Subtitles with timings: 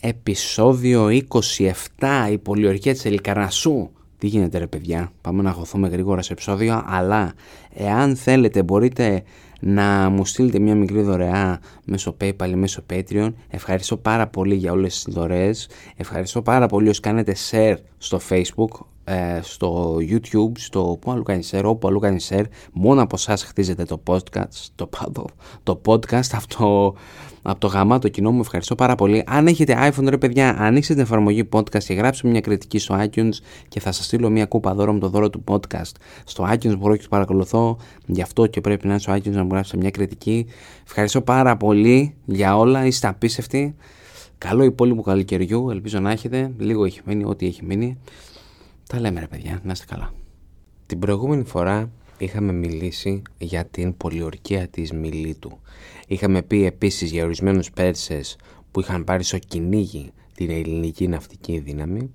[0.00, 1.08] επεισόδιο
[1.98, 6.84] 27 η πολιορκία της Ελικαρασού τι γίνεται ρε παιδιά, πάμε να χωθούμε γρήγορα σε επεισόδιο
[6.86, 7.32] αλλά
[7.74, 9.22] εάν θέλετε μπορείτε
[9.60, 13.32] να μου στείλετε μια μικρή δωρεά μέσω PayPal ή μέσω Patreon.
[13.48, 15.68] Ευχαριστώ πάρα πολύ για όλες τις δωρεές.
[15.96, 21.54] Ευχαριστώ πάρα πολύ όσοι κάνετε share στο Facebook, ε, στο YouTube, στο που αλλού κάνεις
[21.54, 22.44] share, όπου αλλού κάνεις share.
[22.72, 25.24] Μόνο από εσάς χτίζετε το podcast, το, το,
[25.62, 26.94] το podcast αυτό
[27.42, 28.40] από το γαμάτο κοινό μου.
[28.40, 29.24] Ευχαριστώ πάρα πολύ.
[29.26, 33.32] Αν έχετε iPhone, ρε παιδιά, ανοίξτε την εφαρμογή podcast και γράψτε μια κριτική στο iTunes
[33.68, 35.92] και θα σας στείλω μια κούπα δώρο με το δώρο του podcast.
[36.24, 39.42] Στο iTunes μπορώ και το παρακολουθώ, γι' αυτό και πρέπει να είναι στο iTunes να
[39.42, 40.46] μου γράψετε μια κριτική.
[40.84, 43.74] Ευχαριστώ πάρα πολύ για όλα, είστε απίστευτοι.
[44.38, 46.52] Καλό υπόλοιπο καλοκαιριού, ελπίζω να έχετε.
[46.58, 47.98] Λίγο έχει μείνει, ό,τι έχει μείνει.
[48.90, 50.12] Τα λέμε ρε παιδιά, να είστε καλά.
[50.86, 55.60] Την προηγούμενη φορά είχαμε μιλήσει για την πολιορκία της Μιλήτου.
[56.06, 58.36] Είχαμε πει επίσης για ορισμένους Πέρσες
[58.70, 62.10] που είχαν πάρει στο κυνήγι την ελληνική ναυτική δύναμη.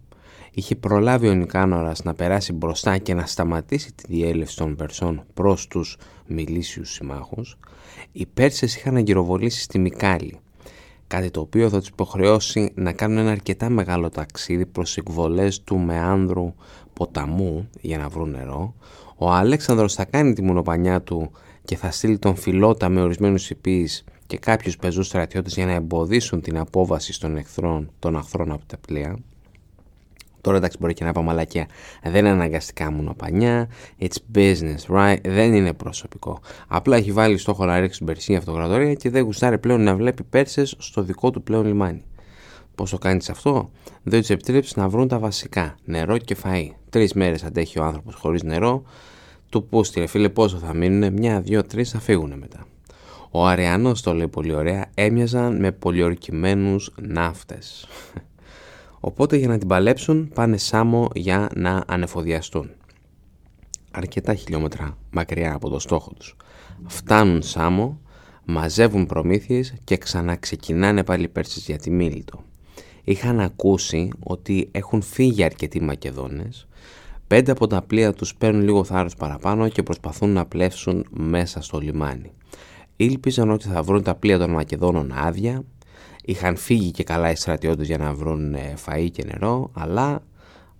[0.51, 5.67] Είχε προλάβει ο Νικάνορας να περάσει μπροστά και να σταματήσει τη διέλευση των Περσών προς
[5.67, 7.57] τους μιλήσιους συμμάχους.
[8.11, 10.39] Οι Πέρσες είχαν αγκυροβολήσει στη Μικάλη,
[11.07, 15.77] κάτι το οποίο θα τους υποχρεώσει να κάνουν ένα αρκετά μεγάλο ταξίδι προς εκβολές του
[15.77, 16.53] μεάνδρου
[16.93, 18.73] ποταμού για να βρουν νερό.
[19.17, 21.31] Ο Αλέξανδρος θα κάνει τη μονοπανιά του
[21.65, 26.41] και θα στείλει τον φιλότα με ορισμένους υπείς και κάποιους πεζούς στρατιώτες για να εμποδίσουν
[26.41, 29.17] την απόβαση των εχθρών, των αχθρών από τα πλοία.
[30.45, 31.67] Τώρα εντάξει μπορεί και να πάω μαλακία.
[32.03, 33.69] Δεν είναι αναγκαστικά μονοπανιά.
[33.99, 35.17] It's business, right?
[35.23, 36.39] Δεν είναι προσωπικό.
[36.67, 40.23] Απλά έχει βάλει στόχο να ρίξει την Περσίνη αυτοκρατορία και δεν γουστάρει πλέον να βλέπει
[40.23, 42.03] Πέρσες στο δικό του πλέον λιμάνι.
[42.75, 43.71] Πώς το κάνεις αυτό,
[44.03, 46.69] δεν του επιτρέψεις να βρουν τα βασικά: νερό και φαΐ.
[46.89, 48.83] Τρεις μέρες αντέχει ο άνθρωπος χωρίς νερό,
[49.49, 52.65] του πούστη, φίλε, πόσο θα μείνουν, μια, δύο, τρεις θα φύγουν μετά.
[53.31, 57.87] Ο Αριανός το λέει πολύ ωραία, έμοιαζαν με πολιορκημένους ναύτες.
[59.07, 62.69] Οπότε για να την παλέψουν πάνε Σάμο για να ανεφοδιαστούν.
[63.91, 66.35] Αρκετά χιλιόμετρα μακριά από το στόχο τους.
[66.85, 67.99] Φτάνουν Σάμο,
[68.45, 72.43] μαζεύουν προμήθειες και ξαναξεκινάνε πάλι Πέρσες για τη Μίλητο.
[73.03, 76.67] Είχαν ακούσει ότι έχουν φύγει αρκετοί Μακεδόνες
[77.27, 81.79] Πέντε από τα πλοία τους παίρνουν λίγο θάρρος παραπάνω και προσπαθούν να πλεύσουν μέσα στο
[81.79, 82.31] λιμάνι.
[82.95, 85.63] Ήλπιζαν ότι θα βρουν τα πλοία των Μακεδόνων άδεια,
[86.25, 90.23] είχαν φύγει και καλά οι στρατιώτες για να βρουν ε, φαΐ και νερό, αλλά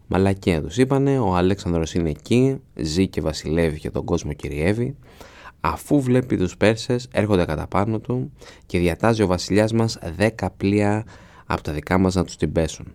[0.08, 4.96] μαλακία τους είπανε, ο Αλέξανδρος είναι εκεί, ζει και βασιλεύει και τον κόσμο κυριεύει,
[5.62, 8.32] αφού βλέπει τους Πέρσες έρχονται κατά πάνω του
[8.66, 11.06] και διατάζει ο βασιλιάς μας δέκα πλοία
[11.46, 12.86] από τα δικά μας να τους την πέσουν.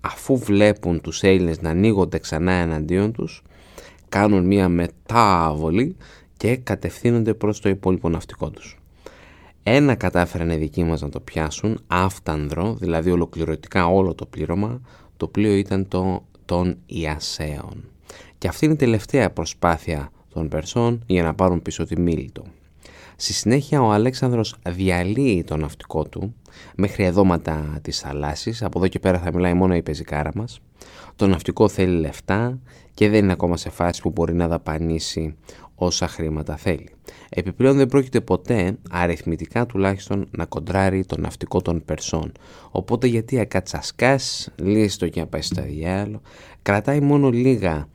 [0.00, 3.42] Αφού βλέπουν τους Έλληνες να ανοίγονται ξανά εναντίον τους
[4.08, 5.96] κάνουν μία μετάβολη
[6.36, 8.78] και κατευθύνονται προς το υπόλοιπο ναυτικό τους.
[9.70, 14.80] Ένα κατάφεραν οι δικοί μας να το πιάσουν, άφτανδρο, δηλαδή ολοκληρωτικά όλο το πλήρωμα,
[15.16, 17.84] το πλοίο ήταν το των Ιασέων.
[18.38, 22.44] Και αυτή είναι η τελευταία προσπάθεια των Περσών για να πάρουν πίσω τη Μίλητο.
[23.16, 26.34] Στη συνέχεια ο Αλέξανδρος διαλύει το ναυτικό του
[26.76, 28.62] μέχρι εδώματα της θαλάσσης.
[28.62, 30.60] Από εδώ και πέρα θα μιλάει μόνο η πεζικάρα μας.
[31.16, 32.58] Το ναυτικό θέλει λεφτά
[32.94, 35.36] και δεν είναι ακόμα σε φάση που μπορεί να δαπανίσει
[35.78, 36.88] όσα χρήματα θέλει.
[37.28, 42.32] Επιπλέον δεν πρόκειται ποτέ, αριθμητικά τουλάχιστον, να κοντράρει το ναυτικό των Περσών.
[42.70, 46.20] Οπότε γιατί ακατσασκάς, λύσεις και να πάει στο διάλογο,
[46.62, 47.88] κρατάει μόνο λίγα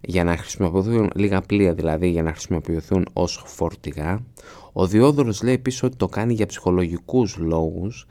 [0.00, 4.24] για να χρησιμοποιηθούν λίγα πλοία δηλαδή για να χρησιμοποιηθούν ως φορτηγά.
[4.72, 8.06] Ο Διόδωρος λέει επίσης ότι το κάνει για ψυχολογικούς λόγους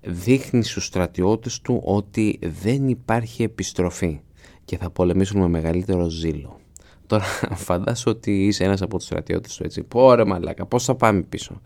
[0.00, 4.20] δείχνει στους στρατιώτες του ότι δεν υπάρχει επιστροφή
[4.64, 6.58] και θα πολεμήσουν με μεγαλύτερο ζήλο.
[7.06, 7.24] Τώρα
[7.66, 9.82] φαντάσου ότι είσαι ένας από τους στρατιώτες του έτσι.
[9.82, 11.60] Πόρε μαλάκα, πώς θα πάμε πίσω;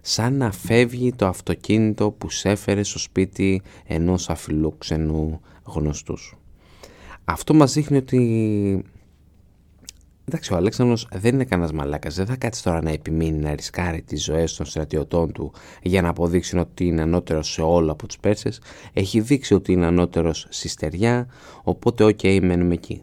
[0.00, 6.38] Σαν να φεύγει το αυτοκίνητο που σε έφερε στο σπίτι ενός αφιλόξενου γνωστού σου.
[7.24, 8.84] Αυτό μας δείχνει ότι
[10.28, 12.14] Εντάξει, ο Αλέξανδρος δεν είναι κανένας μαλάκας.
[12.14, 15.52] Δεν θα κάτσει τώρα να επιμείνει να ρισκάρει τις ζωές των στρατιωτών του
[15.82, 18.60] για να αποδείξει ότι είναι ανώτερος σε όλα από τους Πέρσες.
[18.92, 21.26] Έχει δείξει ότι είναι ανώτερος στη στεριά,
[21.62, 23.02] οπότε, ok, okay, μένουμε εκεί.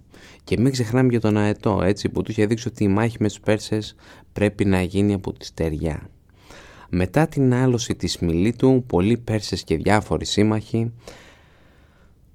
[0.51, 3.27] Και μην ξεχνάμε για τον Αετό, έτσι, που του είχε δείξει ότι η μάχη με
[3.27, 3.95] τους Πέρσες
[4.33, 6.09] πρέπει να γίνει από τη στεριά.
[6.89, 10.92] Μετά την άλωση της Μιλήτου, πολλοί Πέρσες και διάφοροι σύμμαχοι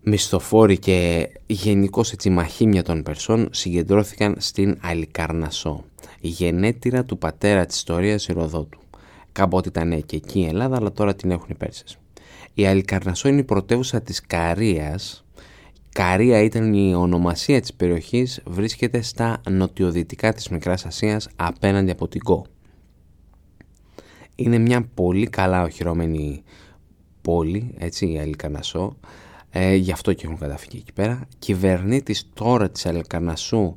[0.02, 5.84] μισθοφόροι και γενικώς έτσι μαχήμια των Περσών συγκεντρώθηκαν στην Αλικαρνασό,
[6.20, 8.80] η γενέτειρα του πατέρα της ιστορίας Ηροδότου.
[9.32, 11.98] Κάποτε ήταν και εκεί η Ελλάδα, αλλά τώρα την έχουν οι Πέρσες.
[12.54, 15.25] Η Αλικαρνασό είναι η πρωτεύουσα της Καρίας.
[15.96, 22.20] Καρία ήταν η ονομασία της περιοχής, βρίσκεται στα νοτιοδυτικά της Μικράς Ασίας απέναντι από την
[22.20, 22.46] Κο.
[24.34, 26.42] Είναι μια πολύ καλά οχυρώμενη
[27.22, 28.96] πόλη, έτσι, η Αλικανασό,
[29.50, 31.28] ε, γι' αυτό και έχουν καταφύγει εκεί πέρα.
[31.38, 33.76] Κυβερνήτης τώρα της Αλικανασού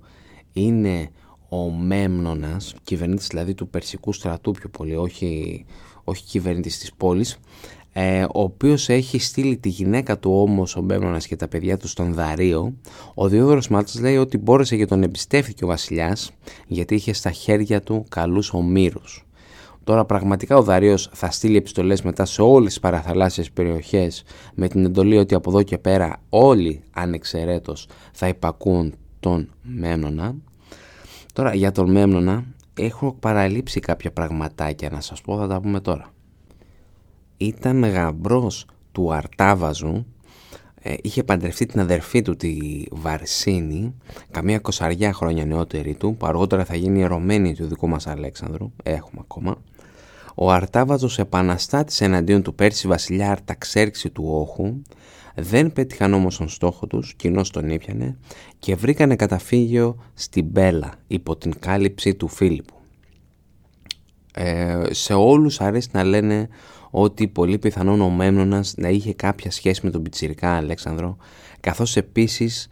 [0.54, 1.10] είναι
[1.50, 5.65] ο Μέμνονας, κυβερνήτης δηλαδή του Περσικού στρατού πιο πολύ, όχι,
[6.04, 7.39] όχι κυβερνήτης της πόλης,
[8.01, 11.88] ε, ο οποίος έχει στείλει τη γυναίκα του όμως ο Μέμνονας και τα παιδιά του
[11.88, 12.74] στον Δαρίο.
[13.13, 16.31] Ο Διόδωρος Μάλτας λέει ότι μπόρεσε και τον εμπιστεύτηκε ο βασιλιάς
[16.68, 19.25] γιατί είχε στα χέρια του καλούς ομήρους.
[19.84, 24.24] Τώρα πραγματικά ο Δαρίος θα στείλει επιστολές μετά σε όλες τις παραθαλάσσιες περιοχές
[24.54, 30.36] με την εντολή ότι από εδώ και πέρα όλοι ανεξαιρέτως θα υπακούν τον Μέμνονα.
[31.34, 36.13] Τώρα για τον Μέμνονα έχω παραλείψει κάποια πραγματάκια να σας πω, θα τα πούμε τώρα.
[37.41, 40.06] Ήταν γαμπρός του Αρτάβαζου,
[40.81, 42.57] ε, είχε παντρευτεί την αδερφή του τη
[42.91, 43.95] Βαρσίνη,
[44.31, 49.21] καμία κοσαριά χρόνια νεότερη του, που αργότερα θα γίνει ερωμένη του δικού μας Αλέξανδρου, έχουμε
[49.24, 49.57] ακόμα.
[50.36, 54.81] Ο Αρτάβαζος επαναστάτησε εναντίον του Πέρση βασιλιά Αρταξέρξη του Όχου,
[55.36, 58.18] δεν πέτυχαν όμως τον στόχο τους, κοινώς τον ήπιανε
[58.59, 62.74] και βρήκανε καταφύγιο στην Μπέλα υπό την κάλυψη του Φίλιππου.
[64.33, 66.50] Ε, σε όλους αρέσει να λένε
[66.89, 71.18] ότι πολύ πιθανόν ο Μέμνονας να είχε κάποια σχέση με τον Πιτσιρικά Αλέξανδρο
[71.59, 72.68] καθώς επίσης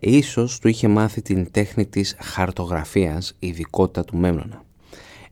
[0.00, 4.62] ίσως του είχε μάθει την τέχνη της χαρτογραφίας, ειδικότητα του Μέμνονα.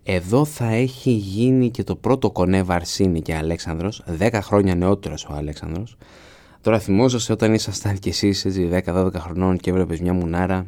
[0.03, 5.33] Εδώ θα έχει γίνει και το πρώτο κονέ Βαρσίνη και Αλέξανδρος, 10 χρόνια νεότερος ο
[5.33, 5.97] Αλέξανδρος,
[6.67, 8.47] Τώρα θυμόσαστε όταν ήσασταν κι εσείς
[8.85, 10.67] 10-12 χρονών και έβλεπες μια μουνάρα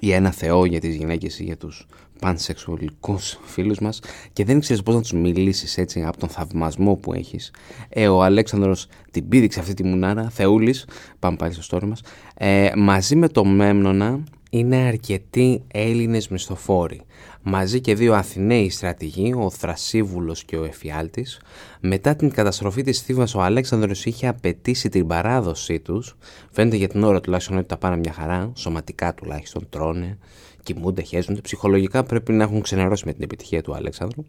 [0.00, 1.86] ή ένα θεό για τις γυναίκες ή για τους
[2.20, 4.00] πανσεξουαλικούς φίλους μας
[4.32, 7.52] και δεν ξέρεις πώς να τους μιλήσεις έτσι από τον θαυμασμό που έχεις.
[7.88, 10.86] Ε, ο Αλέξανδρος την πήδηξε αυτή τη μουνάρα, θεούλης,
[11.18, 12.02] πάμε πάλι στο story μας,
[12.34, 14.20] ε, μαζί με το Μέμνονα
[14.50, 17.00] είναι αρκετοί Έλληνες μισθοφόροι
[17.42, 21.40] μαζί και δύο Αθηναίοι στρατηγοί, ο Θρασίβουλος και ο Εφιάλτης.
[21.80, 26.16] Μετά την καταστροφή της Θήβας ο Αλέξανδρος είχε απαιτήσει την παράδοσή τους.
[26.50, 30.18] Φαίνεται για την ώρα τουλάχιστον ότι τα πάνε μια χαρά, σωματικά τουλάχιστον τρώνε,
[30.62, 31.40] κοιμούνται, χέζονται.
[31.40, 34.24] Ψυχολογικά πρέπει να έχουν ξενερώσει με την επιτυχία του Αλέξανδρου.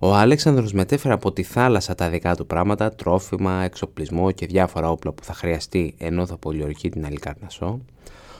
[0.00, 5.12] Ο Αλέξανδρος μετέφερε από τη θάλασσα τα δικά του πράγματα, τρόφιμα, εξοπλισμό και διάφορα όπλα
[5.12, 7.80] που θα χρειαστεί ενώ θα πολιορκεί την Αλικάρνασό.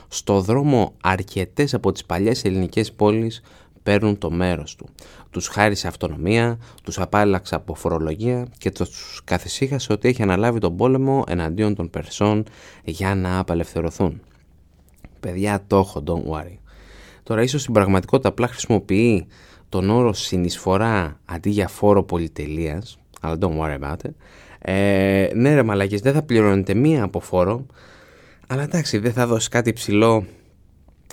[0.07, 3.41] Στο δρόμο αρκετές από τις παλιές ελληνικές πόλεις
[3.83, 4.89] παίρνουν το μέρος του.
[5.29, 11.23] Τους χάρισε αυτονομία, τους απάλλαξε από φορολογία και τους καθησύχασε ότι έχει αναλάβει τον πόλεμο
[11.27, 12.43] εναντίον των Περσών
[12.83, 14.21] για να απελευθερωθούν.
[15.19, 16.57] Παιδιά το έχω, don't worry.
[17.23, 19.27] Τώρα ίσως στην πραγματικότητα απλά χρησιμοποιεί
[19.69, 24.11] τον όρο συνεισφορά αντί για φόρο πολυτελείας, αλλά don't worry about it.
[24.61, 27.65] Ε, ναι ρε μαλακές, δεν θα πληρώνετε μία από φόρο,
[28.47, 30.25] αλλά εντάξει δεν θα δώσει κάτι ψηλό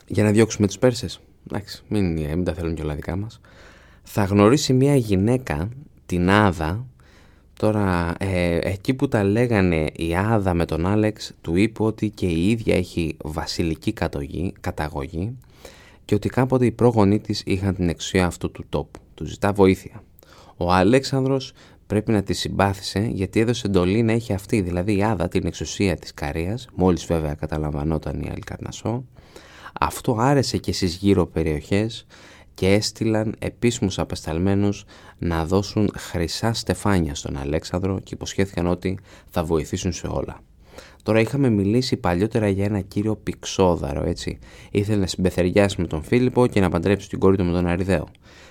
[0.06, 1.20] για να διώξουμε τους Πέρσες
[1.50, 3.40] εντάξει, μην, μην τα θέλουν και όλα δικά μας,
[4.02, 5.68] θα γνωρίσει μια γυναίκα,
[6.06, 6.86] την Άδα,
[7.54, 12.26] τώρα ε, εκεί που τα λέγανε η Άδα με τον Άλεξ, του είπε ότι και
[12.26, 15.36] η ίδια έχει βασιλική κατογή, καταγωγή
[16.04, 19.00] και ότι κάποτε οι πρόγονοί της είχαν την εξουσία αυτού του τόπου.
[19.14, 20.02] Του ζητά βοήθεια.
[20.56, 21.52] Ο Αλέξανδρος
[21.86, 25.96] πρέπει να τη συμπάθησε γιατί έδωσε εντολή να έχει αυτή, δηλαδή η Άδα την εξουσία
[25.96, 29.04] της Καρίας, μόλις βέβαια καταλαμβανόταν η Αλκαρνασό,
[29.78, 32.06] αυτό άρεσε και στις γύρω περιοχές
[32.54, 34.84] και έστειλαν επίσημους απεσταλμένους
[35.19, 38.98] να δώσουν χρυσά στεφάνια στον Αλέξανδρο και υποσχέθηκαν ότι
[39.30, 40.40] θα βοηθήσουν σε όλα.
[41.02, 44.38] Τώρα είχαμε μιλήσει παλιότερα για ένα κύριο Πηξόδαρο, έτσι.
[44.70, 48.08] Ήθελε να συμπεθεριάσει με τον Φίλιππο και να παντρέψει την κόρη του με τον Αριδαίο.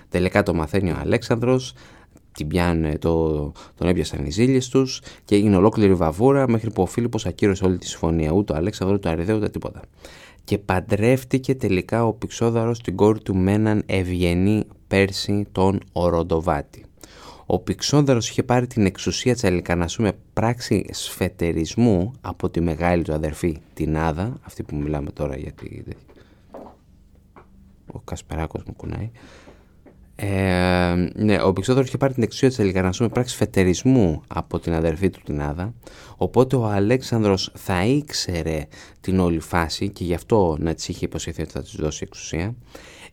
[0.09, 1.73] Τελικά το μαθαίνει ο Αλέξανδρος,
[2.31, 6.85] την πιάνε, το, τον έπιασαν οι ζήλιες τους και έγινε ολόκληρη βαβούρα μέχρι που ο
[6.85, 8.31] Φίλιππος ακύρωσε όλη τη συμφωνία.
[8.31, 9.81] Ούτε ο Αλέξανδρο, ούτε ο Αριδαίο, ούτε τίποτα
[10.47, 16.85] και παντρεύτηκε τελικά ο Πηξόδαρος την κόρη του με έναν ευγενή Πέρση τον Οροντοβάτη.
[17.45, 23.13] Ο Πηξόδαρος είχε πάρει την εξουσία της Αλικανασού με πράξη σφετερισμού από τη μεγάλη του
[23.13, 25.83] αδερφή την Άδα, αυτή που μιλάμε τώρα γιατί
[27.91, 29.11] ο Κασπεράκος μου κουνάει,
[30.19, 34.73] ε, ναι, ο Πηξόδωρο είχε πάρει την εξουσία της Ελικανασού με πράξη φετερισμού από την
[34.73, 35.73] αδερφή του την Άδα.
[36.17, 38.67] Οπότε ο Αλέξανδρος θα ήξερε
[39.01, 42.55] την όλη φάση και γι' αυτό να της είχε υποσχεθεί ότι θα της δώσει εξουσία.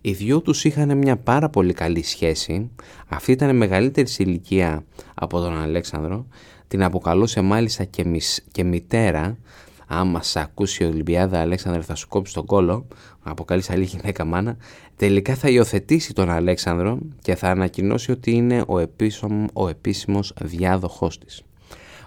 [0.00, 2.70] Οι δυο τους είχαν μια πάρα πολύ καλή σχέση.
[3.08, 4.84] Αυτή ήταν μεγαλύτερη σε ηλικία
[5.14, 6.26] από τον Αλέξανδρο.
[6.68, 8.04] Την αποκαλούσε μάλιστα και,
[8.52, 9.38] και μητέρα
[9.87, 12.87] άμα σε ακούσει η Ολυμπιάδα Αλέξανδρο θα σου κόψει τον κόλο,
[13.25, 14.57] αποκαλείς άλλη γυναίκα μάνα,
[14.97, 21.19] τελικά θα υιοθετήσει τον Αλέξανδρο και θα ανακοινώσει ότι είναι ο, επίσημο, ο επίσημος διάδοχός
[21.19, 21.43] της.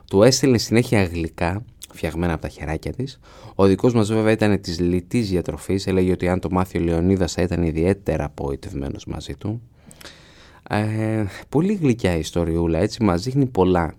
[0.10, 3.20] Του έστειλε συνέχεια γλυκά, φτιαγμένα από τα χεράκια της.
[3.56, 7.34] Ο δικός μας βέβαια ήταν της λιτής διατροφής, έλεγε ότι αν το μάθει ο Λεωνίδας
[7.34, 9.62] θα ήταν ιδιαίτερα απογοητευμένος μαζί του.
[10.70, 13.94] Ε, πολύ γλυκιά η ιστοριούλα, έτσι μας δείχνει πολλά.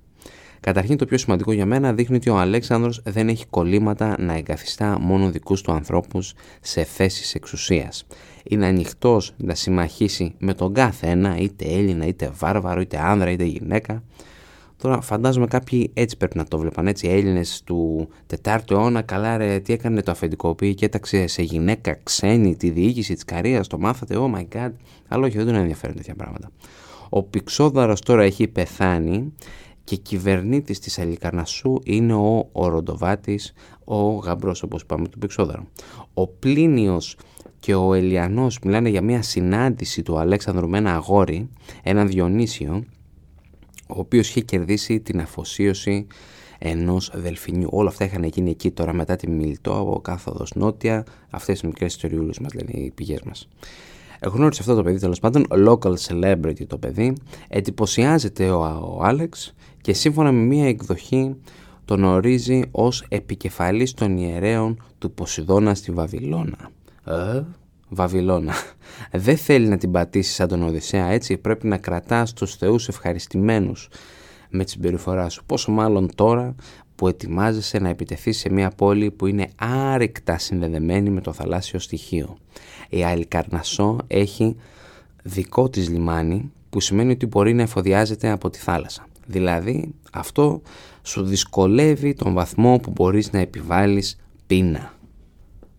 [0.61, 4.99] Καταρχήν το πιο σημαντικό για μένα δείχνει ότι ο Αλέξανδρος δεν έχει κολλήματα να εγκαθιστά
[5.00, 8.07] μόνο δικούς του ανθρώπους σε θέσεις εξουσίας.
[8.45, 13.45] Είναι ανοιχτός να συμμαχίσει με τον κάθε ένα, είτε Έλληνα, είτε βάρβαρο, είτε άνδρα, είτε
[13.45, 14.03] γυναίκα.
[14.77, 18.09] Τώρα φαντάζομαι κάποιοι έτσι πρέπει να το βλέπαν, έτσι Έλληνες του
[18.43, 22.71] 4ου αιώνα, καλά ρε, τι έκανε το αφεντικό, πήγε και έταξε σε γυναίκα ξένη τη
[22.71, 24.73] διοίκηση της καρίας, το μάθατε, oh my god,
[25.09, 26.50] αλλά όχι δεν τον ενδιαφέρουν τέτοια πράγματα.
[27.09, 29.33] Ο Πηξόδαρος τώρα έχει πεθάνει
[29.88, 33.52] και κυβερνήτης της Αλικαρνασσού είναι ο Οροντοβάτης,
[33.85, 35.66] ο γαμπρός όπως είπαμε του Πηξόδαρο.
[36.14, 37.16] Ο Πλίνιος
[37.59, 41.49] και ο Ελιανός μιλάνε για μια συνάντηση του Αλέξανδρου με ένα αγόρι,
[41.83, 42.85] έναν Διονύσιο,
[43.88, 46.07] ο οποίος είχε κερδίσει την αφοσίωση
[46.59, 47.68] ενός δελφινιού.
[47.73, 51.04] Όλα αυτά είχαν γίνει εκεί τώρα μετά τη Μιλτό από κάθοδος νότια.
[51.30, 53.49] Αυτές οι μικρές ιστοριούλες μας λένε οι πηγές μας.
[54.23, 57.12] Γνώρισε αυτό το παιδί τέλος πάντων, local celebrity το παιδί,
[57.49, 58.61] εντυπωσιάζεται ο,
[58.99, 61.37] ο Άλεξ και σύμφωνα με μία εκδοχή
[61.85, 66.71] τον ορίζει ως επικεφαλής των ιερέων του Ποσειδώνα στη Βαβυλώνα.
[67.05, 67.43] Ε,
[67.89, 68.55] Βαβυλώνα.
[69.13, 73.89] Δεν θέλει να την πατήσει σαν τον Οδυσσέα έτσι, πρέπει να κρατάς τους θεούς ευχαριστημένους
[74.51, 75.45] με τη συμπεριφορά σου.
[75.47, 76.55] Πόσο μάλλον τώρα
[76.95, 82.37] που ετοιμάζεσαι να επιτεθεί σε μια πόλη που είναι άρρηκτα συνδεδεμένη με το θαλάσσιο στοιχείο.
[82.89, 84.57] Η Αλικαρνασό έχει
[85.23, 89.07] δικό της λιμάνι που σημαίνει ότι μπορεί να εφοδιάζεται από τη θάλασσα.
[89.31, 90.63] Δηλαδή αυτό
[91.03, 94.93] σου δυσκολεύει τον βαθμό που μπορείς να επιβάλλεις πείνα.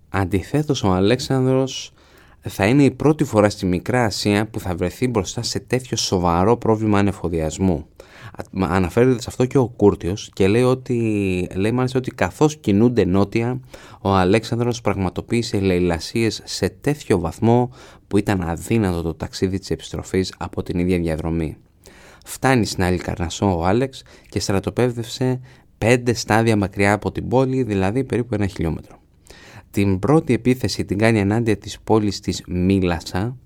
[0.10, 1.92] Αντιθέτως ο Αλέξανδρος
[2.40, 6.58] θα είναι η πρώτη φορά στη Μικρά Ασία που θα βρεθεί μπροστά σε τέτοιο σοβαρό
[6.58, 7.86] πρόβλημα ανεφοδιασμού.
[8.60, 13.60] Αναφέρεται σε αυτό και ο Κούρτιος και λέει, ότι, λέει μάλιστα ότι καθώς κινούνται νότια
[14.02, 17.70] ο Αλέξανδρος πραγματοποίησε λαιλασίες σε τέτοιο βαθμό
[18.08, 21.58] που ήταν αδύνατο το ταξίδι της επιστροφής από την ίδια διαδρομή.
[22.30, 25.40] Φτάνει στην άλλη Καρνασό ο Άλεξ και στρατοπέδευσε
[25.78, 29.02] πέντε στάδια μακριά από την πόλη, δηλαδή περίπου ένα χιλιόμετρο.
[29.72, 33.38] Την πρώτη επίθεση την κάνει ενάντια της πόλης της Μίλασα.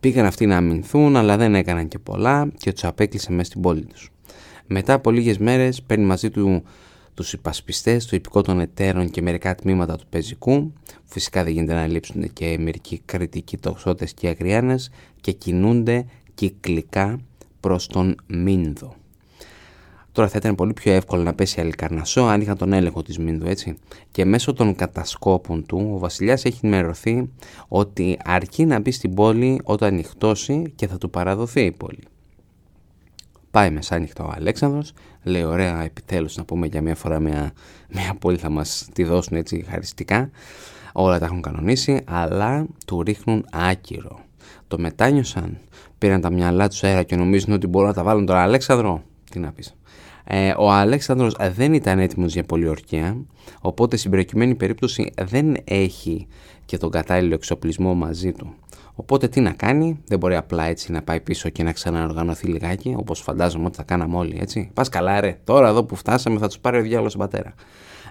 [0.00, 3.84] Πήγαν αυτοί να αμυνθούν αλλά δεν έκαναν και πολλά και τους απέκλεισε μέσα στην πόλη
[3.84, 4.10] τους.
[4.66, 6.62] Μετά από λίγες μέρες παίρνει μαζί του
[7.14, 10.72] τους υπασπιστές, το υπηκό των εταίρων και μερικά τμήματα του πεζικού.
[11.04, 17.18] Φυσικά δεν γίνεται να λείψουν και μερικοί κριτικοί τοξότες και αγριάνες και κινούνται κυκλικά
[17.60, 18.94] προς τον Μίνδο.
[20.12, 23.46] Τώρα θα ήταν πολύ πιο εύκολο να πέσει Αλικαρνασό αν είχαν τον έλεγχο της Μίνδου,
[23.46, 23.78] έτσι.
[24.10, 27.30] Και μέσω των κατασκόπων του, ο βασιλιάς έχει ενημερωθεί
[27.68, 32.02] ότι αρκεί να μπει στην πόλη όταν νυχτώσει και θα του παραδοθεί η πόλη.
[33.50, 37.52] Πάει μεσάνυχτα ο Αλέξανδρος, λέει ωραία επιτέλους να πούμε για μια φορά μια,
[37.88, 40.30] μια πόλη θα μας τη δώσουν έτσι χαριστικά.
[40.92, 44.20] Όλα τα έχουν κανονίσει, αλλά του ρίχνουν άκυρο.
[44.68, 45.58] Το μετάνιωσαν,
[45.98, 49.02] πήραν τα μυαλά τους αέρα και νομίζουν ότι μπορούν να τα βάλουν τον Αλέξανδρο.
[49.30, 49.74] Τι να πεις.
[50.24, 53.16] Ε, ο Αλέξανδρος δεν ήταν έτοιμος για πολιορκία,
[53.60, 56.26] οπότε στην προκειμένη περίπτωση δεν έχει
[56.64, 58.54] και τον κατάλληλο εξοπλισμό μαζί του.
[58.94, 62.94] Οπότε τι να κάνει, δεν μπορεί απλά έτσι να πάει πίσω και να ξαναοργανωθεί λιγάκι,
[62.98, 64.70] όπως φαντάζομαι ότι θα κάναμε όλοι έτσι.
[64.74, 67.52] Πας καλά, ρε, τώρα εδώ που φτάσαμε θα τους πάρει ο διάλογος πατέρας.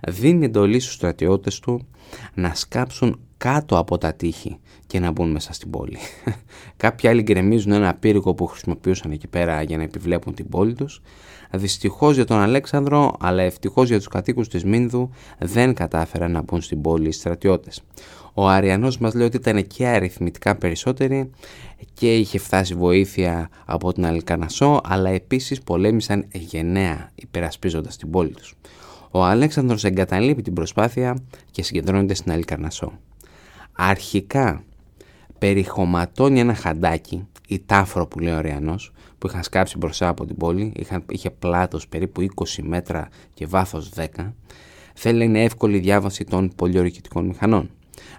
[0.07, 1.87] Δίνει εντολή στους στρατιώτες του
[2.33, 5.97] να σκάψουν κάτω από τα τείχη και να μπουν μέσα στην πόλη.
[6.77, 11.01] Κάποιοι άλλοι γκρεμίζουν ένα πύργο που χρησιμοποιούσαν εκεί πέρα για να επιβλέπουν την πόλη τους.
[11.51, 16.61] Δυστυχώς για τον Αλέξανδρο, αλλά ευτυχώς για τους κατοίκους της Μίνδου, δεν κατάφεραν να μπουν
[16.61, 17.81] στην πόλη οι στρατιώτες.
[18.33, 21.29] Ο Αριανός μας λέει ότι ήταν και αριθμητικά περισσότεροι
[21.93, 28.55] και είχε φτάσει βοήθεια από την Αλικανασό, αλλά επίσης πολέμησαν γενναία υπερασπίζοντας την πόλη τους.
[29.11, 31.17] Ο Αλέξανδρος εγκαταλείπει την προσπάθεια
[31.51, 32.91] και συγκεντρώνεται στην Αλικανασό.
[33.79, 34.63] Αρχικά
[35.37, 40.37] περιχωματώνει ένα χαντάκι, η τάφρο που λέει ο Αριανός, που είχαν σκάψει μπροστά από την
[40.37, 44.33] πόλη, είχαν, είχε πλάτος περίπου 20 μέτρα και βάθος 10,
[44.93, 47.69] θέλει να είναι εύκολη διάβαση των πολιορκητικών μηχανών.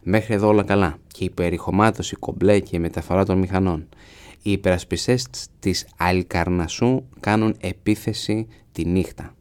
[0.03, 3.89] Μέχρι εδώ όλα καλά και η περιχωμάτωση κομπλέ και η μεταφορά των μηχανών.
[4.43, 5.27] Οι υπερασπιστές
[5.59, 9.35] της Αλκαρνασού κάνουν επίθεση τη νύχτα.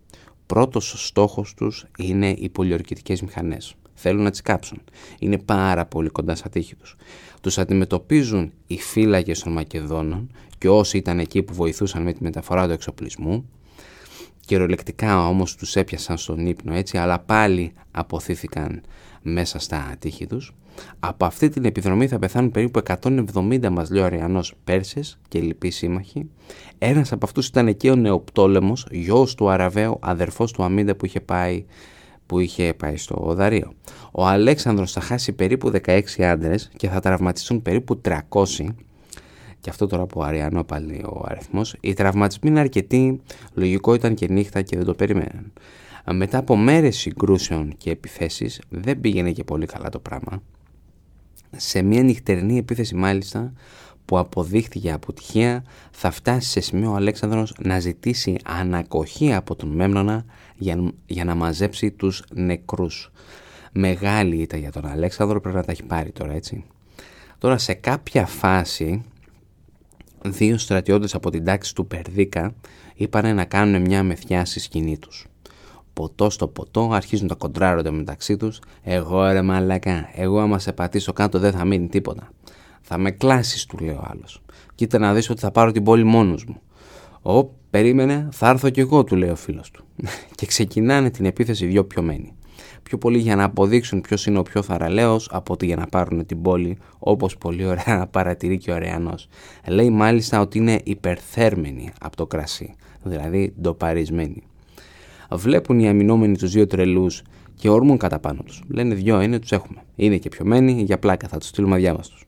[0.46, 3.76] Πρώτος στόχος τους είναι οι πολιορκητικές μηχανές.
[4.00, 4.82] Θέλουν να τις κάψουν.
[5.20, 6.96] Είναι πάρα πολύ κοντά στα τείχη τους.
[7.42, 12.66] Τους αντιμετωπίζουν οι φύλακες των Μακεδόνων και όσοι ήταν εκεί που βοηθούσαν με τη μεταφορά
[12.68, 13.50] του εξοπλισμού.
[14.46, 18.82] Κυριολεκτικά όμως τους έπιασαν στον ύπνο έτσι, αλλά πάλι αποθήθηκαν
[19.22, 20.54] μέσα στα τείχη τους.
[21.00, 25.70] Από αυτή την επιδρομή θα πεθάνουν περίπου 170 μας λέει ο Αριανός Πέρσες και λοιποί
[25.70, 26.30] σύμμαχοι.
[26.78, 31.20] Ένας από αυτούς ήταν και ο Νεοπτόλεμος, γιος του Αραβαίου, αδερφός του Αμίντα που είχε
[31.20, 31.66] πάει
[32.28, 33.74] που είχε πάει στο Δαρείο.
[34.12, 38.20] Ο Αλέξανδρος θα χάσει περίπου 16 άντρες και θα τραυματιστούν περίπου 300
[39.60, 43.22] και αυτό τώρα από Αριανό πάλι ο αριθμός, οι τραυματισμοί είναι αρκετοί,
[43.54, 45.52] λογικό ήταν και νύχτα και δεν το περίμεναν.
[46.12, 50.42] Μετά από μέρες συγκρούσεων και επιθέσεις δεν πήγαινε και πολύ καλά το πράγμα.
[51.56, 53.54] Σε μια νυχτερινή επίθεση μάλιστα
[54.08, 60.26] που αποδείχθηκε αποτυχία θα φτάσει σε σημείο ο Αλέξανδρος να ζητήσει ανακοχή από τον Μέμνονα
[60.58, 63.12] για, για να μαζέψει τους νεκρούς.
[63.72, 66.66] Μεγάλη ήταν για τον Αλέξανδρο, πρέπει να τα έχει πάρει τώρα έτσι.
[67.38, 69.04] Τώρα σε κάποια φάση
[70.22, 72.54] δύο στρατιώτες από την τάξη του Περδίκα
[72.96, 75.28] είπαν να κάνουν μια μεθιά στη σκηνή τους.
[75.94, 81.14] Ποτό στο ποτό αρχίζουν τα κοντράρονται μεταξύ τους «Εγώ ρε μαλακά, εγώ άμα σε πατήσω
[81.14, 82.30] κάτω δεν θα μείνει τίποτα».
[82.90, 84.42] «Θα με κλάσεις» του λέει ο άλλος.
[84.76, 86.62] «Κοίτα να δεις ότι θα πάρω την πόλη μόνος μου».
[87.22, 89.86] «Ω, περίμενε, θα έρθω κι εγώ» του λέει ο φίλος του.
[90.38, 92.38] και ξεκινάνε την επίθεση δυο πιωμένοι
[92.88, 96.26] πιο πολύ για να αποδείξουν ποιος είναι ο πιο θαραλέος από ότι για να πάρουν
[96.26, 99.28] την πόλη όπως πολύ ωραία παρατηρεί και ο Ρεανός.
[99.68, 104.44] Λέει μάλιστα ότι είναι υπερθέρμενοι από το κρασί, δηλαδή ντοπαρισμένοι.
[105.32, 107.22] Βλέπουν οι αμυνόμενοι τους δύο τρελούς
[107.56, 108.64] και ορμούν κατά πάνω τους.
[108.68, 109.84] Λένε δυο είναι, τους έχουμε.
[109.96, 112.27] Είναι και πιωμένοι, για πλάκα θα τους στείλουμε αδιάβαστους.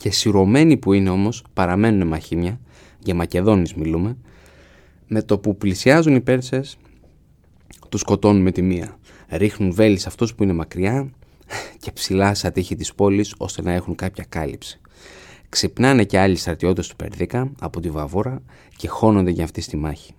[0.00, 2.60] Και σειρωμένοι που είναι όμως παραμένουν μαχήμια,
[2.98, 4.16] για Μακεδόνης μιλούμε,
[5.06, 6.78] με το που πλησιάζουν οι Πέρσες
[7.88, 11.10] τους σκοτώνουν με τη μία ρίχνουν βέλη σε αυτούς που είναι μακριά
[11.80, 14.80] και ψηλά στα τείχη της πόλης ώστε να έχουν κάποια κάλυψη.
[15.48, 18.42] Ξυπνάνε και άλλοι στρατιώτες του Περδίκα από τη Βαβόρα
[18.76, 20.14] και χώνονται για αυτή στη μάχη.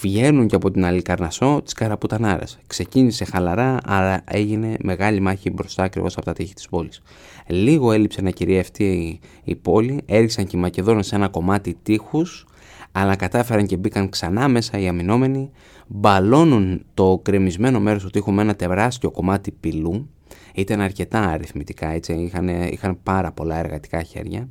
[0.00, 2.44] Βγαίνουν και από την Αλικαρνασό τη Καραπουτανάρα.
[2.66, 7.02] Ξεκίνησε χαλαρά, αλλά έγινε μεγάλη μάχη μπροστά ακριβώς από τα τείχη της πόλης.
[7.46, 12.46] Λίγο έλειψε να κυριευτεί η, η πόλη, έριξαν και οι Μακεδόνες σε ένα κομμάτι τείχους,
[12.92, 15.50] αλλά κατάφεραν και μπήκαν ξανά μέσα οι αμυνόμενοι,
[15.86, 20.08] μπαλώνουν το κρεμισμένο μέρος του τοίχου με ένα τεράστιο κομμάτι πυλού.
[20.54, 24.48] Ήταν αρκετά αριθμητικά, έτσι, είχαν, είχαν πάρα πολλά εργατικά χέρια.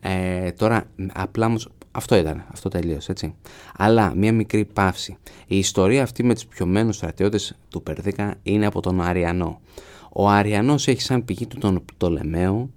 [0.00, 3.34] Ε, τώρα, απλά όμως, αυτό ήταν, αυτό τελείωσε, έτσι.
[3.76, 5.16] Αλλά, μία μικρή παύση.
[5.46, 9.60] Η ιστορία αυτή με τους πιωμένους στρατιώτες του Περδίκα είναι από τον Αριανό.
[10.12, 12.70] Ο Αριανός έχει σαν πηγή του τον Πτολεμαίο,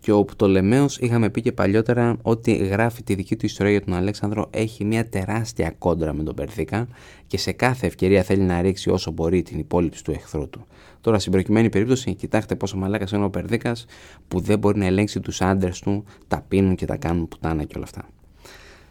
[0.00, 3.94] και ο Πτολεμαίος είχαμε πει και παλιότερα ότι γράφει τη δική του ιστορία για τον
[3.94, 6.88] Αλέξανδρο έχει μια τεράστια κόντρα με τον Περδίκα
[7.26, 10.66] και σε κάθε ευκαιρία θέλει να ρίξει όσο μπορεί την υπόλοιψη του εχθρού του.
[11.00, 13.86] Τώρα στην προκειμένη περίπτωση κοιτάξτε πόσο μαλάκας είναι ο Περδίκας
[14.28, 17.72] που δεν μπορεί να ελέγξει τους άντρες του, τα πίνουν και τα κάνουν πουτάνα και
[17.76, 18.08] όλα αυτά.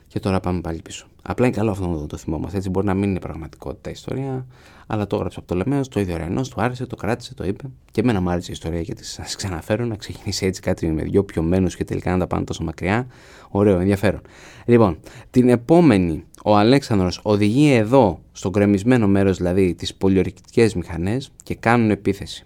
[0.10, 1.08] Και τώρα πάμε πάλι πίσω.
[1.22, 2.58] Απλά είναι καλό αυτό να το θυμόμαστε.
[2.58, 4.46] Έτσι μπορεί να μην είναι πραγματικότητα η ιστορία,
[4.88, 7.64] αλλά το έγραψε από το Λεμαίο, το ίδιο Ρενός, του άρεσε, το κράτησε, το είπε.
[7.92, 11.24] Και εμένα μου άρεσε η ιστορία γιατί σας ξαναφέρω να ξεκινήσει έτσι κάτι με δυο
[11.24, 13.08] πιωμένους και τελικά να τα πάνε τόσο μακριά.
[13.50, 14.22] Ωραίο, ενδιαφέρον.
[14.66, 14.98] Λοιπόν,
[15.30, 21.90] την επόμενη ο Αλέξανδρος οδηγεί εδώ, στο γκρεμισμένο μέρος δηλαδή, τις πολιορκητικές μηχανές και κάνουν
[21.90, 22.46] επίθεση.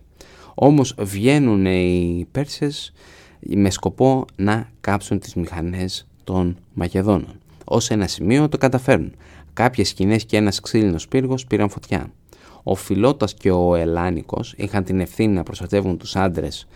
[0.53, 2.93] Όμως βγαίνουν οι Πέρσες
[3.39, 7.37] με σκοπό να κάψουν τις μηχανές των Μακεδόνων.
[7.63, 9.15] Ως ένα σημείο το καταφέρνουν.
[9.53, 12.11] Κάποιες σκηνές και ένας ξύλινος πύργος πήραν φωτιά.
[12.63, 16.67] Ο Φιλότας και ο Ελάνικος είχαν την ευθύνη να προστατεύουν τους άντρες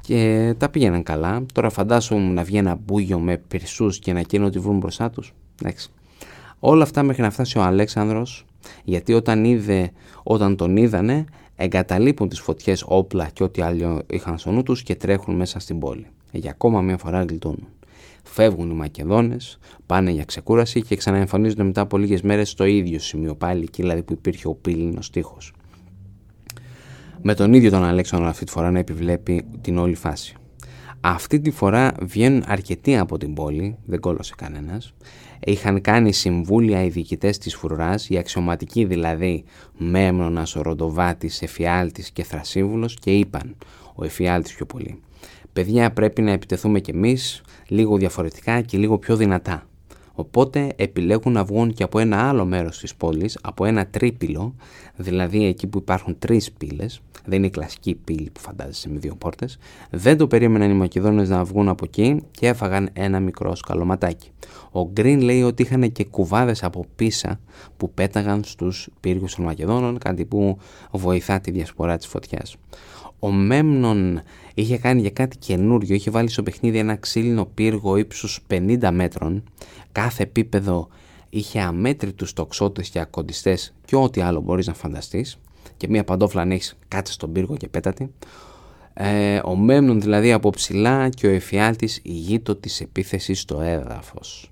[0.00, 1.44] και τα πήγαιναν καλά.
[1.52, 5.34] Τώρα φαντάσου να βγει ένα μπούγιο με πυρσούς και να εκείνο ότι βρουν μπροστά τους.
[5.62, 5.90] Εντάξει.
[6.58, 8.44] Όλα αυτά μέχρι να φτάσει ο Αλέξανδρος
[8.84, 9.90] γιατί όταν, είδε,
[10.22, 11.24] όταν τον είδανε
[11.56, 15.78] εγκαταλείπουν τις φωτιές όπλα και ό,τι άλλο είχαν στο νου τους και τρέχουν μέσα στην
[15.78, 16.06] πόλη.
[16.32, 17.68] Για ακόμα μια φορά γλιτώνουν.
[18.22, 23.34] Φεύγουν οι Μακεδόνες, πάνε για ξεκούραση και ξαναεμφανίζονται μετά από λίγες μέρες στο ίδιο σημείο
[23.34, 25.52] πάλι, εκεί δηλαδή που υπήρχε ο πύληνος τείχος.
[27.22, 30.36] Με τον ίδιο τον Αλέξανδρο αυτή τη φορά να επιβλέπει την όλη φάση.
[31.00, 34.94] Αυτή τη φορά βγαίνουν αρκετοί από την πόλη, δεν κόλωσε κανένας.
[35.44, 39.44] Είχαν κάνει συμβούλια οι διοικητές της φρουράς, οι αξιωματικοί δηλαδή
[39.78, 43.56] Μέμνονας, ο Ροντοβάτης, Εφιάλτης και Θρασίβουλος και είπαν,
[43.94, 45.00] ο Εφιάλτης πιο πολύ.
[45.52, 49.66] Παιδιά, πρέπει να επιτεθούμε κι εμείς λίγο διαφορετικά και λίγο πιο δυνατά.
[50.14, 54.54] Οπότε επιλέγουν να βγουν και από ένα άλλο μέρος της πόλης, από ένα τρίπυλο,
[54.96, 59.14] δηλαδή εκεί που υπάρχουν τρεις πύλες, δεν είναι η κλασική πύλη που φαντάζεσαι με δύο
[59.14, 59.58] πόρτες,
[59.90, 64.30] δεν το περίμεναν οι Μακεδόνες να βγουν από εκεί και έφαγαν ένα μικρό σκαλωματάκι.
[64.70, 67.40] Ο Γκριν λέει ότι είχαν και κουβάδες από πίσα
[67.76, 70.58] που πέταγαν στους πύργους των Μακεδόνων, κάτι που
[70.90, 72.56] βοηθά τη διασπορά της φωτιάς.
[73.18, 74.22] Ο Μέμνον
[74.54, 79.44] είχε κάνει για κάτι καινούριο, είχε βάλει στο παιχνίδι ένα ξύλινο πύργο ύψους 50 μέτρων,
[79.92, 80.88] κάθε επίπεδο
[81.30, 85.38] είχε αμέτρητους τοξότες και ακοντιστές και ό,τι άλλο μπορείς να φανταστείς
[85.76, 88.12] και μία παντόφλα αν έχεις κάτσε στον πύργο και πέτατη.
[88.94, 94.50] Ε, ο Μέμνον δηλαδή από ψηλά και ο εφιάλτης ηγείτο της επίθεσης στο έδαφος.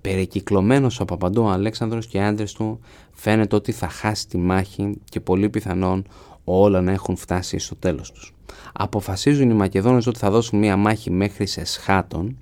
[0.00, 2.80] Περικυκλωμένος από παντού ο Αλέξανδρος και οι άντρες του
[3.12, 6.06] φαίνεται ότι θα χάσει τη μάχη και πολύ πιθανόν
[6.44, 8.33] όλα να έχουν φτάσει στο τέλος τους.
[8.72, 12.36] Αποφασίζουν οι Μακεδόνες ότι θα δώσουν μία μάχη μέχρι σε σχάτων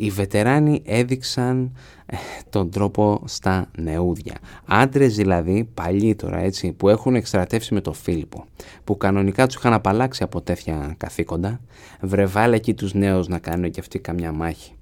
[0.00, 2.16] οι βετεράνοι έδειξαν ε,
[2.50, 4.34] τον τρόπο στα νεούδια.
[4.66, 8.44] Άντρες δηλαδή, παλιοί τώρα έτσι, που έχουν εκστρατεύσει με τον Φίλιππο,
[8.84, 11.60] που κανονικά τους είχαν απαλλάξει από τέτοια καθήκοντα,
[12.00, 14.77] βρεβάλε εκεί τους νέους να κάνουν και αυτοί καμιά μάχη.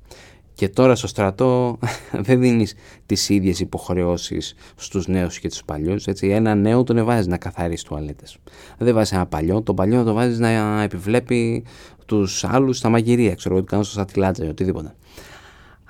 [0.56, 1.78] Και τώρα στο στρατό
[2.26, 2.74] δεν δίνεις
[3.06, 6.06] τις ίδιες υποχρεώσεις στους νέους και τους παλιούς.
[6.06, 6.28] Έτσι.
[6.28, 8.36] Ένα νέο τον βάζεις να καθαρίσει τουαλέτες.
[8.78, 11.64] Δεν βάζεις ένα παλιό, τον παλιό το βάζεις να επιβλέπει
[12.06, 14.94] τους άλλους στα μαγειρία, ξέρω εγώ, κάνω στο σατιλάτζα ή οτιδήποτε.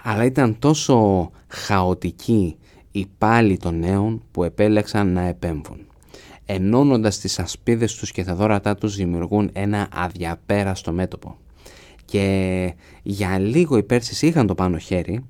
[0.02, 2.56] Αλλά ήταν τόσο χαοτική
[2.90, 5.78] η πάλι των νέων που επέλεξαν να επέμβουν.
[6.46, 11.36] Ενώνοντας τις ασπίδες τους και τα δώρατά τους δημιουργούν ένα αδιαπέραστο μέτωπο
[12.06, 15.24] και για λίγο οι Πέρσες είχαν το πάνω χέρι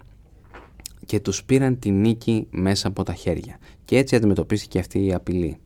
[1.06, 5.56] και τους πήραν τη νίκη μέσα από τα χέρια και έτσι αντιμετωπίστηκε αυτή η απειλή.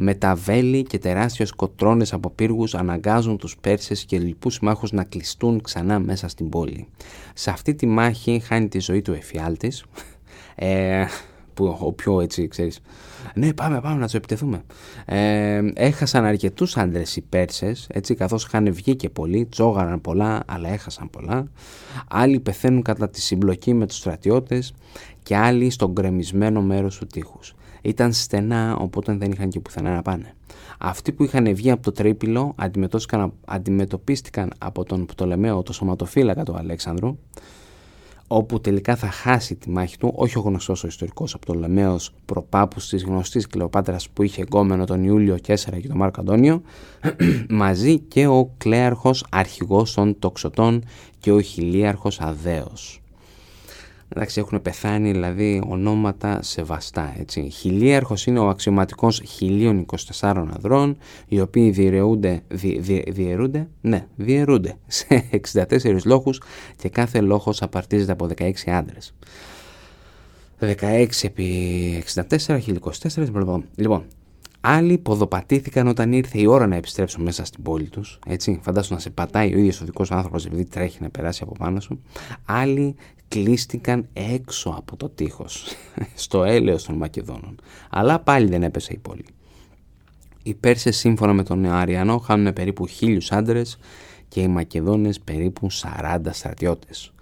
[0.00, 5.04] Με τα βέλη και τεράστιες κοτρώνες από πύργους αναγκάζουν τους Πέρσες και λοιπούς μάχους να
[5.04, 6.88] κλειστούν ξανά μέσα στην πόλη.
[7.34, 9.84] Σε αυτή τη μάχη χάνει τη ζωή του εφιάλτης,
[10.54, 11.04] ε,
[11.58, 12.80] που ο πιο έτσι ξέρεις.
[13.34, 14.62] Ναι πάμε πάμε να του επιτεθούμε.
[15.04, 20.68] Ε, έχασαν αρκετούς άντρες οι Πέρσες έτσι καθώς είχαν βγει και πολλοί τσόγαραν πολλά αλλά
[20.68, 21.50] έχασαν πολλά.
[22.08, 24.74] Άλλοι πεθαίνουν κατά τη συμπλοκή με τους στρατιώτες
[25.22, 27.54] και άλλοι στον γκρεμισμένο μέρος του τείχους.
[27.82, 30.34] Ήταν στενά οπότε δεν είχαν και πουθενά να πάνε.
[30.78, 32.54] Αυτοί που είχαν βγει από το τρίπυλο
[33.44, 37.18] αντιμετωπίστηκαν από τον Πτολεμαίο το σωματοφύλακα του Αλέξανδρου
[38.28, 41.98] όπου τελικά θα χάσει τη μάχη του, όχι ο γνωστός ο ιστορικός από τον Λεμαίο
[42.24, 46.62] προπάπους της γνωστής Κλεοπάτρας που είχε εγκόμενο τον Ιούλιο Κέσσερα και τον Μάρκο Αντώνιο,
[47.48, 50.84] μαζί και ο κλέαρχος αρχηγός των τοξωτών
[51.20, 53.00] και ο χιλίαρχο Αδέος.
[54.18, 57.14] Εντάξει, έχουν πεθάνει δηλαδή ονόματα σεβαστά.
[57.18, 57.48] Έτσι.
[57.48, 59.84] Χιλίαρχος είναι ο αξιωματικός 1024
[60.20, 60.96] ανδρών,
[61.28, 62.42] οι οποίοι διαιρούνται,
[63.08, 66.42] διαιρούνται, ναι, διαιρούνται σε 64 λόγους
[66.76, 69.14] και κάθε λόγος απαρτίζεται από 16 άντρες.
[70.58, 71.46] 16 επί
[71.96, 73.28] 64, 1024,
[73.76, 74.04] λοιπόν,
[74.60, 78.18] Άλλοι ποδοπατήθηκαν όταν ήρθε η ώρα να επιστρέψουν μέσα στην πόλη τους.
[78.26, 81.52] Έτσι, φαντάσου να σε πατάει ο ίδιος ο δικός άνθρωπος επειδή τρέχει να περάσει από
[81.58, 82.02] πάνω σου.
[82.44, 82.94] Άλλοι
[83.28, 85.66] κλείστηκαν έξω από το τείχος,
[86.14, 87.60] στο έλεος των Μακεδόνων.
[87.90, 89.24] Αλλά πάλι δεν έπεσε η πόλη.
[90.42, 93.78] Οι Πέρσες σύμφωνα με τον Αριανό χάνουν περίπου χίλιους άντρες
[94.28, 97.12] και οι Μακεδόνες περίπου 40 στρατιώτες.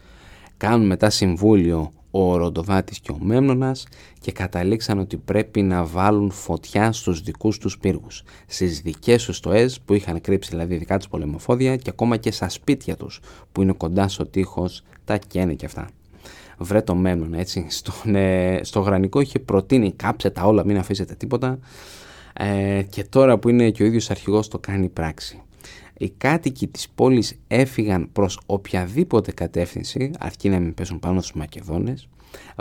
[0.56, 3.86] Κάνουν μετά συμβούλιο ο Ροντοβάτης και ο Μέμνονας
[4.20, 9.80] και καταλήξαν ότι πρέπει να βάλουν φωτιά στους δικούς τους πύργους, στις δικές τους στοές
[9.80, 13.20] που είχαν κρύψει δηλαδή δικά τους πολεμοφόδια και ακόμα και στα σπίτια τους
[13.52, 15.88] που είναι κοντά στο τείχος, τα καίνε και αυτά.
[16.58, 21.14] Βρε το Μέμνονα έτσι, στον, ε, στο γρανικό είχε προτείνει κάψε τα όλα μην αφήσετε
[21.14, 21.58] τίποτα
[22.32, 25.40] ε, και τώρα που είναι και ο ίδιος αρχηγός το κάνει πράξη
[25.98, 32.08] οι κάτοικοι της πόλης έφυγαν προς οποιαδήποτε κατεύθυνση, αρκεί να μην πέσουν πάνω στους Μακεδόνες.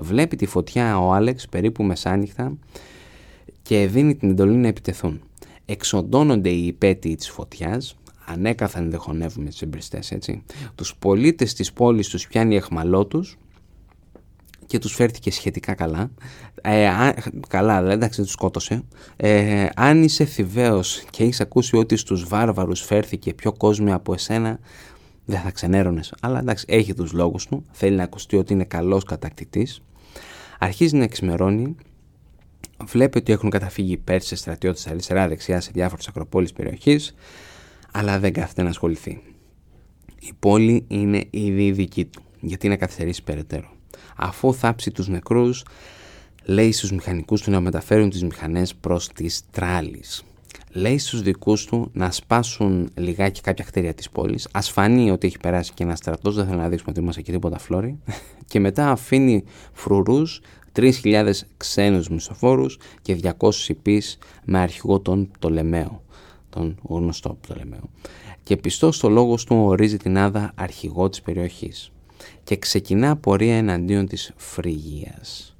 [0.01, 2.57] Βλέπει τη φωτιά ο Άλεξ περίπου μεσάνυχτα
[3.61, 5.21] και δίνει την εντολή να επιτεθούν.
[5.65, 10.43] Εξοντώνονται οι υπέτειοι της φωτιάς, ανέκαθαν δεν χωνεύουμε τις εμπριστές έτσι.
[10.75, 13.37] Τους πολίτες της πόλης τους πιάνει εχμαλό τους
[14.65, 16.11] και τους φέρθηκε σχετικά καλά.
[16.61, 16.89] Ε,
[17.47, 18.83] καλά, δηλαδή εντάξει δεν τους σκότωσε.
[19.15, 24.59] Ε, αν είσαι θηβαίος και έχεις ακούσει ότι στους βάρβαρους φέρθηκε πιο κόσμο από εσένα,
[25.25, 26.13] δεν θα ξενέρωνες.
[26.21, 27.65] Αλλά εντάξει, έχει τους λόγους του.
[27.71, 29.81] Θέλει να ακουστεί ότι είναι καλός κατακτητής.
[30.59, 31.75] Αρχίζει να εξημερώνει.
[32.85, 37.15] Βλέπει ότι έχουν καταφύγει οι Πέρσες στρατιώτες αριστερά-δεξιά σε διάφορες ακροπόλεις περιοχής,
[37.95, 39.21] αλλά δεν κάθεται να ασχοληθεί.
[40.19, 43.73] Η πόλη είναι ήδη δική του, γιατί να καθυστερήσει περαιτέρω
[44.15, 45.65] αφού θάψει τους νεκρούς
[46.45, 50.23] λέει στους μηχανικούς του να μεταφέρουν τις μηχανές προς τις τράλεις.
[50.71, 54.47] Λέει στους δικούς του να σπάσουν λιγάκι κάποια κτίρια της πόλης.
[54.51, 57.31] Ας φανεί ότι έχει περάσει και ένας στρατός, δεν θέλω να δείξουμε ότι είμαστε εκεί
[57.31, 57.99] τίποτα φλόρι.
[58.49, 60.41] Και μετά αφήνει φρουρούς,
[60.75, 66.03] 3.000 ξένους μισοφόρους και 200 υπείς με αρχηγό τον Πτολεμαίο,
[66.55, 67.89] τον γνωστό Πτολεμαίο.
[68.43, 71.91] Και πιστός στο λόγος του ορίζει την Άδα αρχηγό της περιοχής
[72.43, 75.55] και ξεκινά πορεία εναντίον της Φρυγίας.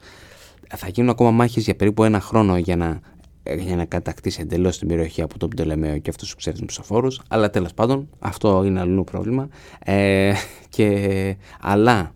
[0.75, 2.99] Θα γίνουν ακόμα μάχες για περίπου ένα χρόνο για να,
[3.58, 7.49] για να κατακτήσει εντελώς την περιοχή από τον Πτολεμαίο και αυτούς τους ξέρεις ψηφοφόρους, αλλά
[7.49, 9.47] τέλος πάντων αυτό είναι αλλού πρόβλημα.
[9.79, 10.34] Ε,
[10.69, 12.13] και, αλλά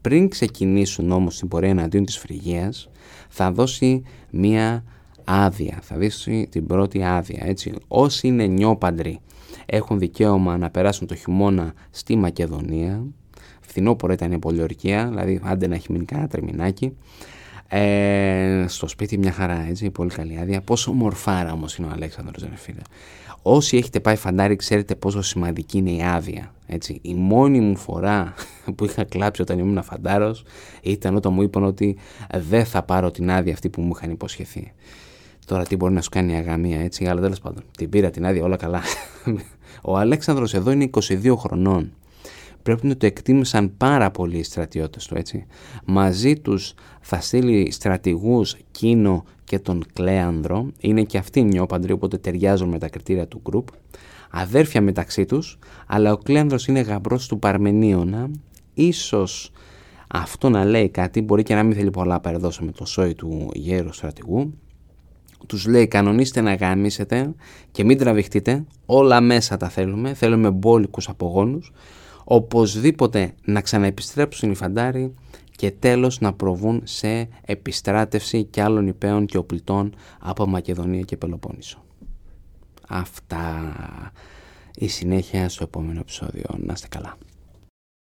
[0.00, 2.88] πριν ξεκινήσουν όμως την πορεία εναντίον της Φρυγίας
[3.28, 4.84] θα δώσει μία
[5.26, 7.42] άδεια, θα δώσει την πρώτη άδεια.
[7.46, 7.74] Έτσι.
[7.88, 9.20] Όσοι είναι νιόπαντροι
[9.66, 13.02] έχουν δικαίωμα να περάσουν το χειμώνα στη Μακεδονία
[13.60, 16.96] φθινόπωρο ήταν η πολιορκία, δηλαδή άντε να έχει μείνει κανένα τριμινάκι.
[17.68, 20.60] Ε, στο σπίτι μια χαρά, έτσι, πολύ καλή άδεια.
[20.60, 22.80] Πόσο μορφάρα όμως είναι ο Αλέξανδρος, δεν φίλε.
[23.42, 26.54] Όσοι έχετε πάει φαντάρι ξέρετε πόσο σημαντική είναι η άδεια.
[26.66, 26.98] Έτσι.
[27.02, 28.34] Η μόνη μου φορά
[28.76, 30.44] που είχα κλάψει όταν ήμουν φαντάρος
[30.82, 31.96] ήταν όταν μου είπαν ότι
[32.34, 34.72] δεν θα πάρω την άδεια αυτή που μου είχαν υποσχεθεί.
[35.46, 37.62] Τώρα τι μπορεί να σου κάνει η αγαμία έτσι, αλλά τέλος πάντων.
[37.76, 38.80] Την πήρα την άδεια, όλα καλά.
[39.82, 41.92] Ο Αλέξανδρος εδώ είναι 22 χρονών.
[42.62, 45.46] Πρέπει να το εκτίμησαν πάρα πολύ οι στρατιώτες του, έτσι.
[45.84, 50.72] Μαζί τους θα στείλει στρατηγούς Κίνο και τον Κλέανδρο.
[50.80, 53.68] Είναι και αυτοί νιόπαντροι, οπότε ταιριάζουν με τα κριτήρια του γκρουπ.
[54.30, 58.30] Αδέρφια μεταξύ τους, αλλά ο Κλέανδρος είναι γαμπρός του Παρμενίωνα.
[58.74, 59.50] Ίσως
[60.08, 63.50] αυτό να λέει κάτι, μπορεί και να μην θέλει πολλά παρεδώσει με το σόι του
[63.54, 64.54] γέρου στρατηγού
[65.46, 67.34] τους λέει κανονίστε να γαμίσετε
[67.70, 71.72] και μην τραβηχτείτε, όλα μέσα τα θέλουμε, θέλουμε μπόλικους απογόνους,
[72.24, 75.14] οπωσδήποτε να ξαναεπιστρέψουν οι φαντάροι
[75.56, 81.84] και τέλος να προβούν σε επιστράτευση και άλλων υπέων και οπλιτών από Μακεδονία και Πελοπόννησο.
[82.88, 83.72] Αυτά
[84.76, 86.44] η συνέχεια στο επόμενο επεισόδιο.
[86.56, 87.16] Να είστε καλά.